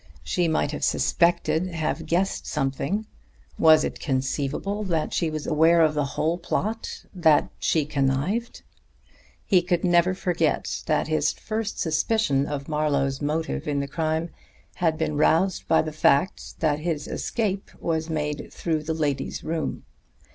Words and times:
She 0.23 0.47
might 0.47 0.71
have 0.71 0.83
suspected, 0.83 1.67
have 1.67 2.07
guessed 2.07 2.47
something; 2.47 3.05
was 3.59 3.83
it 3.83 3.99
conceivable 3.99 4.83
that 4.85 5.13
she 5.13 5.29
was 5.29 5.45
aware 5.45 5.81
of 5.83 5.93
the 5.93 6.05
whole 6.17 6.39
plot, 6.39 7.05
that 7.13 7.51
she 7.59 7.85
connived? 7.85 8.63
He 9.45 9.61
could 9.61 9.83
never 9.83 10.15
forget 10.15 10.81
that 10.87 11.07
his 11.07 11.31
first 11.33 11.77
suspicion 11.79 12.47
of 12.47 12.67
Marlowe's 12.67 13.21
motive 13.21 13.67
in 13.67 13.79
the 13.79 13.87
crime 13.87 14.31
had 14.77 14.97
been 14.97 15.17
roused 15.17 15.67
by 15.67 15.83
the 15.83 15.93
fact 15.93 16.61
that 16.61 16.79
his 16.79 17.07
escape 17.07 17.69
was 17.79 18.09
made 18.09 18.51
through 18.51 18.81
the 18.81 18.95
lady's 18.95 19.43
room. 19.43 19.83